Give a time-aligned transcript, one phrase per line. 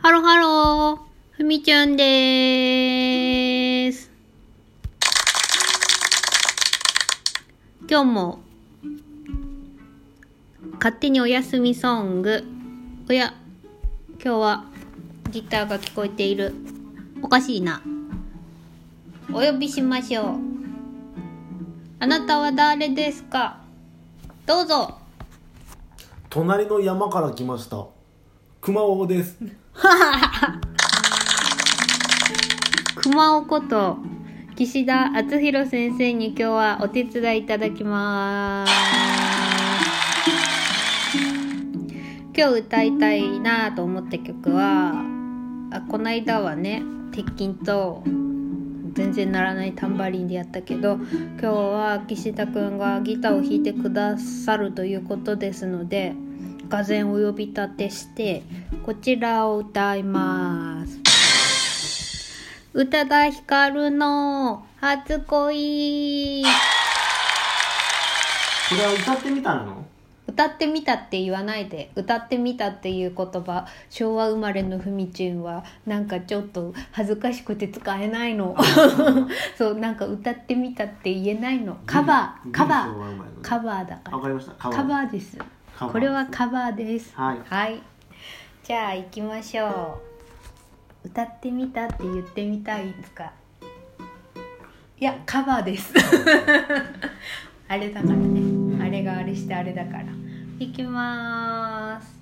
[0.00, 0.98] ハロハロー、
[1.32, 4.08] ふみちゅんでーす。
[7.90, 8.38] 今日も、
[10.74, 12.44] 勝手にお休みソング。
[13.08, 13.34] おや、
[14.22, 14.64] 今日は
[15.32, 16.54] ギターが聞こえている。
[17.20, 17.82] おかしいな。
[19.32, 20.38] お呼びしましょう。
[21.98, 23.58] あなたは誰ですか？
[24.46, 24.94] どうぞ。
[26.30, 27.86] 隣の山から来ました
[28.60, 29.38] 熊尾です
[32.96, 33.98] 熊尾こと
[34.56, 38.72] 岸田敦弘先生に今日はお手伝いいただきます。
[42.36, 45.02] 今日歌いたいなと思った曲は
[45.72, 48.04] あこの間はね鉄筋と
[48.92, 51.08] 全然鳴らないタンバリンでやったけど今
[51.40, 56.14] 日は岸田くんがギターを弾いてくださるということですので
[56.68, 58.42] がぜんお呼び立てして
[58.84, 60.98] こちらを歌います。
[62.74, 66.42] 宇多田ヒカルの初恋。
[66.42, 66.48] こ
[68.74, 69.84] れは歌ってみたの？
[70.26, 71.90] 歌ってみたって言わないで。
[71.96, 73.66] 歌ってみたっていう言葉。
[73.88, 78.54] 昭和生まれのふみちんはなんかちょっと恥ずかしくて使えないの。
[79.56, 81.78] そうなんか歌ってみたって言えないの。
[81.86, 82.52] カバー。
[82.52, 83.40] カバー。
[83.40, 84.16] カバーだから。
[84.18, 84.52] わかりました。
[84.52, 85.38] カカバーです
[85.86, 87.14] これはカバーです。
[87.14, 87.38] はい。
[87.44, 87.80] はい。
[88.64, 90.00] じゃあ行きましょ
[91.04, 91.06] う。
[91.06, 93.32] 歌ってみたって言ってみたいですか。
[94.98, 95.94] いやカバーです。
[97.68, 100.04] あれだからね、んあれがあれしてあれだから。
[100.58, 102.18] 行きまーす。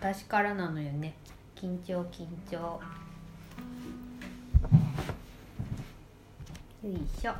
[0.00, 1.14] 私からなのよね。
[1.56, 2.56] 緊張緊張。
[2.56, 2.80] よ
[6.84, 7.34] いしょ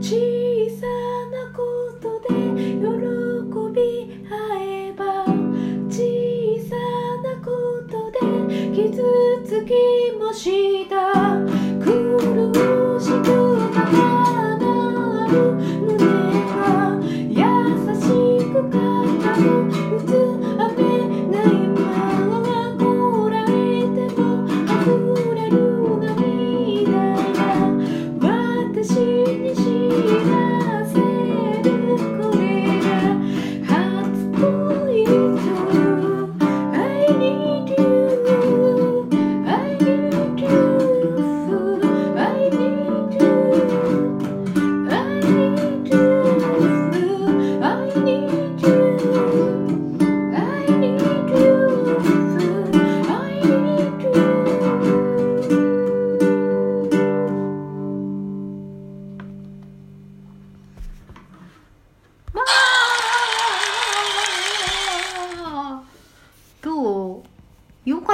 [0.00, 0.16] 小
[0.80, 0.86] さ
[1.30, 1.60] なこ
[2.00, 2.80] とで喜
[3.74, 3.80] び
[4.28, 5.24] 合えば
[5.88, 6.76] 小さ
[7.22, 7.50] なこ
[7.88, 8.18] とで
[8.74, 9.02] 傷
[9.44, 9.72] つき
[10.18, 10.94] もした
[11.84, 13.49] 苦しく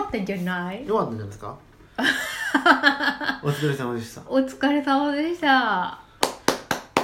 [0.06, 0.86] ったんじゃない？
[0.86, 1.56] よかったんじゃないですか？
[3.42, 4.22] お疲れ様でした。
[4.28, 6.00] お疲れ様でした。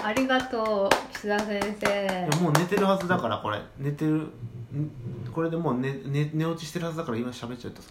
[0.05, 3.61] ありがとう岸田先い生やもう寝てるはずだからこれ。
[3.79, 4.31] 寝てるん
[5.33, 7.91] これでもう寝寝寝落ちしてるはずだから今喋っちゃうとさ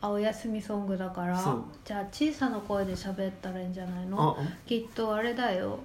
[0.00, 1.38] あお休みソングだから。
[1.38, 1.62] そう。
[1.84, 4.36] じゃあ小さな声で喋ったらいいんじゃないの？
[4.38, 5.78] あきっとあれだよ。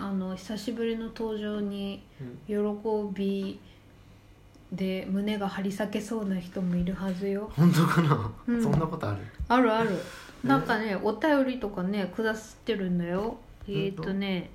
[0.00, 3.12] あの久しぶりの登場にうん。
[3.12, 3.58] 喜び
[4.72, 7.50] で胸が張り裂けそうな人もいるはずよ。
[7.54, 8.62] 本当かな、うん。
[8.62, 9.18] そんなことある？
[9.48, 9.90] あるある。
[10.44, 10.48] え？
[10.48, 13.36] なんかねお便りとかねくださってるんだよ。
[13.68, 14.50] えっ、ー、とね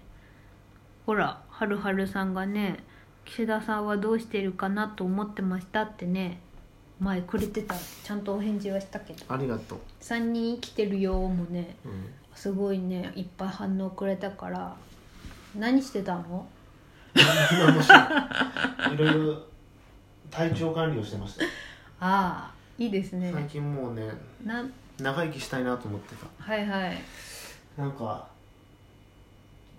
[1.06, 2.84] ほらはるはるさんがね
[3.26, 6.40] 岸田さんはどうしてるかなと思ってましたってね
[7.00, 7.76] 前くれてた。
[8.04, 9.26] ちゃんとお返事はしたけど。
[9.30, 14.76] ありがとう、「3人生きてるよ」もねうん、すごいねいっぱい反応くれたから。
[15.54, 16.48] 何してたの？
[18.94, 19.44] いろいろ
[20.32, 21.46] 体調管理をしてました
[22.00, 24.10] ああいいです最ね近もうね
[24.44, 24.64] な
[25.00, 26.28] 長生きしたいなと思ってさ。
[26.40, 26.98] はいはい。
[27.76, 28.28] なんか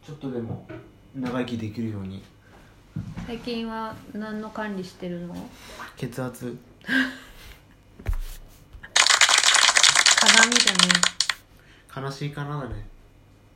[0.04, 0.66] ちょっとでも
[1.14, 2.22] 長生きできるように。
[3.26, 5.34] 最近は何の管理してるの？
[5.96, 6.58] 血圧。
[10.20, 10.78] 鏡じゃね
[12.04, 12.84] 悲しいかなだね。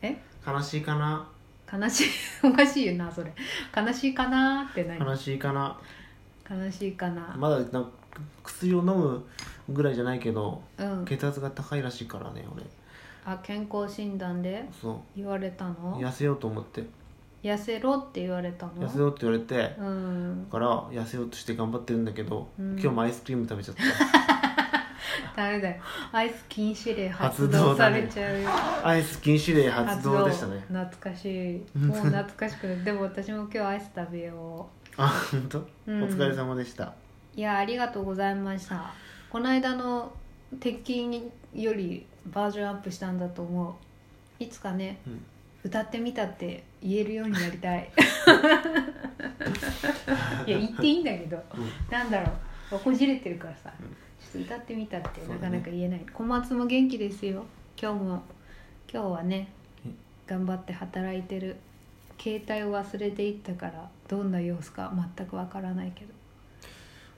[0.02, 0.16] え？
[0.46, 1.26] 悲しいかな。
[1.72, 2.06] 悲しい。
[2.46, 3.32] おかしいよなそれ。
[3.76, 5.76] 悲しいかなって何悲しいかな
[6.50, 7.34] 悲しいかな。
[7.36, 7.90] まだなんか
[8.42, 9.24] 薬を飲む
[9.68, 11.04] ぐらいじゃないけどうん。
[11.04, 12.62] 血圧が高いらしいからね俺。
[13.24, 16.00] あ健康診断でそ言われたうの？
[16.00, 16.84] 痩せようと思って。
[17.42, 18.72] 痩せろって言われたの？
[18.74, 20.44] 痩せようって言われてうん。
[20.44, 22.72] だから痩せようとして頑張ってるんだけど、うん。
[22.72, 23.82] 今日もアイスクリーム食べちゃった。
[25.36, 25.82] ダメだよ。
[26.12, 28.48] アイス禁止令発発動されちゃうよ。
[28.82, 30.64] アイス禁止令発動でしたね。
[30.68, 31.78] 懐かしい。
[31.78, 32.76] もう懐かしくて。
[32.76, 34.66] でも私も今日アイス食べよ
[34.98, 36.02] あ本当、うん。
[36.04, 36.84] お疲れ様でした。
[36.84, 36.92] う
[37.36, 38.94] いやありがとうございました。
[39.30, 40.12] この間の
[40.58, 43.74] 鉄筋よりバージョンアップしたんだと思う。
[44.42, 45.22] いつかね、うん。
[45.64, 47.90] 歌ってみたって言えるようになりたい。
[50.46, 51.68] いや言っていいんだけど、うん。
[51.90, 52.32] なんだろ
[52.72, 52.78] う。
[52.78, 53.86] こじれてるからさ、うん。
[53.86, 57.44] ちょっと歌ってみたってなかなか言えない、小松も元気ですよ。
[57.80, 58.22] 今日も。
[58.90, 59.48] 今日はね
[59.84, 59.96] うん。
[60.26, 61.56] 頑張って働いてる。
[62.18, 66.12] 携帯を忘れていったからどんな様子か全くわからないけど。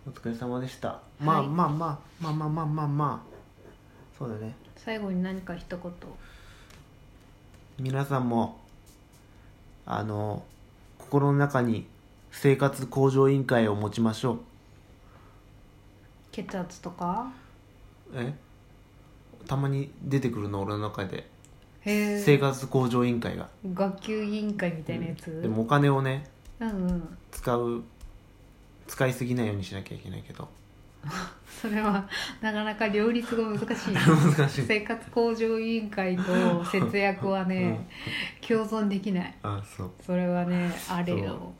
[0.06, 1.48] お疲れ様でした、まあはい。
[1.48, 3.28] まあまあまあまあまあまあまあ
[4.18, 4.54] そうだね。
[4.76, 5.92] 最後に何か一言。
[7.78, 8.58] 皆さんも
[9.84, 10.42] あの
[10.98, 11.86] 心の中に
[12.30, 14.38] 生活向上委員会を持ちましょう。
[16.32, 17.30] 血圧とか？
[18.14, 18.32] え？
[19.46, 21.28] たまに出てくるの俺の中で。
[21.82, 23.48] へ生え活向上委員会が。
[23.74, 26.26] 学級委員会みたいなやつ、でもお金をね
[26.60, 27.18] うんうん。
[27.30, 27.84] 使う
[28.86, 30.48] 使いすぎないようにしなきゃいけないけど。
[31.62, 32.08] それは
[32.40, 33.94] なかなか両立が難しい。
[33.94, 34.62] 難しい。
[34.62, 37.88] 生活向上委員会と節約はね、
[38.46, 39.34] 共存できない。
[39.42, 39.90] あそう。
[40.04, 41.52] それはねあれよ。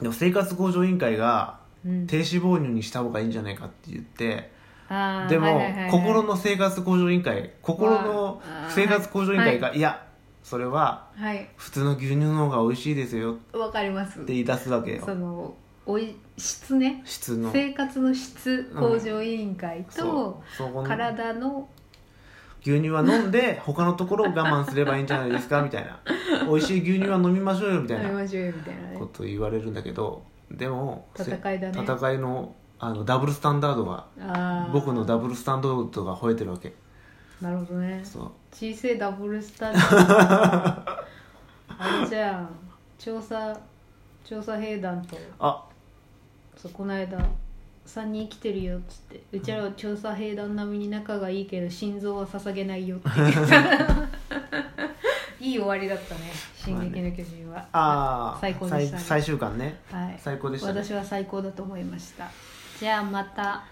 [0.00, 2.06] でも生活向上委員会がうん。
[2.06, 4.50] 低脂肪乳にした方がいいんじゃないかって言って
[4.88, 5.82] あーでも、はいはいはい。
[5.82, 10.04] はい心の生活向上委員会心の生活向上委員会が、い、や
[10.48, 11.46] それははい。
[11.56, 13.34] 普通の牛乳の方が美味しいですよ。
[13.34, 14.18] っわかります。
[14.20, 15.02] て言い出すわけよ。
[15.04, 17.02] そのおい質ね。
[17.04, 17.52] 質の。
[17.52, 20.56] 生活の質向上委員会と、そう。
[20.56, 21.68] そこの体の。
[22.62, 26.00] 牛乳は飲んで他のところを我慢すればいいんじゃないですかみたいな。
[26.48, 28.04] 美味しい牛乳は飲みましょうよみたいな。
[28.04, 28.96] 飲みましょうよみたいなね。
[28.98, 31.82] ことを言われるんだけどでもせ戦いだね。
[31.82, 34.72] 戦いのあのダブルスタンダードがあー。
[34.72, 36.74] 僕のダブルスタンダードが吠えてるわけ
[37.40, 38.00] なるほどね。
[38.04, 38.30] そう。
[38.52, 40.84] 小さいダブルスタンダー。
[40.84, 40.92] ド
[41.78, 42.48] あれじゃん。
[42.98, 43.56] 調査
[44.24, 45.16] 調査兵団と。
[45.38, 45.64] あ。
[46.56, 47.18] そうこの間
[47.86, 49.20] 3人来てるよっつって。
[49.32, 53.08] うちらは調査兵団並みに仲がいいけど心臓は捧げないよって。
[53.14, 53.54] 言って
[55.40, 59.02] いい終わりだったね「進撃の巨人は」ああ最高でしたね。
[59.02, 59.78] 最終巻ね。
[59.90, 60.82] はい、最高でしたね。
[60.82, 62.28] 私は最高だと思いました。
[62.80, 63.62] じゃあまた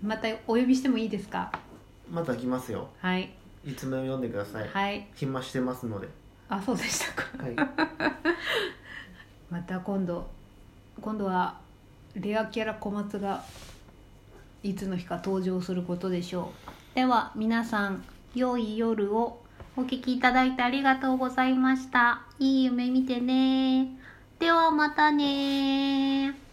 [0.00, 1.50] またお呼びしてもいいですか？
[2.14, 2.88] また来ますよ。
[3.00, 3.30] はい。
[3.66, 5.06] いつも読んでください、はい。
[5.14, 6.08] 暇してますので。
[6.48, 7.42] あそうでしたか。
[7.42, 7.56] はい。
[9.50, 10.28] また今度
[11.00, 11.58] 今度は
[12.14, 13.44] レアキャラ小松が
[14.62, 16.52] いつの日か登場することでしょ
[16.92, 16.94] う。
[16.94, 18.04] では皆さん
[18.34, 19.42] 良い夜を
[19.76, 22.22] お聞きいただいてありがとうございました。
[22.38, 23.88] いい夢見てね。
[24.38, 26.43] ではまたね